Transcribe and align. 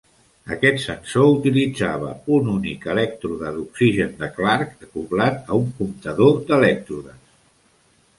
Aquest 0.53 0.79
sensor 0.83 1.25
utilitzava 1.33 2.13
un 2.37 2.49
únic 2.53 2.87
elèctrode 2.93 3.51
d'oxigen 3.57 4.15
de 4.23 4.29
Clark 4.39 4.73
acoblat 4.87 5.53
a 5.53 5.59
un 5.61 5.69
comptador 5.83 6.33
d'elèctrodes. 6.49 7.21